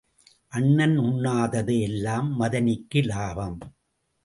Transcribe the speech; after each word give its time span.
அண்ணன் 0.53 0.95
உண்ணாதது 0.99 1.75
எல்லாம் 1.81 2.39
மதனிக்கு 2.39 3.01
லாபம். 3.03 3.57